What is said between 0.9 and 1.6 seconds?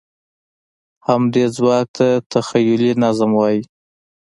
همدې